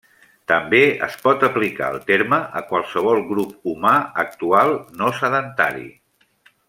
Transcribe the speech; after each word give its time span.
També 0.51 0.77
es 1.07 1.17
pot 1.25 1.43
aplicar 1.47 1.89
el 1.95 2.01
terme 2.07 2.39
a 2.61 2.63
qualsevol 2.71 3.21
grup 3.33 3.71
humà 3.73 3.93
actual 4.25 4.75
no 5.03 5.13
sedentari. 5.21 5.87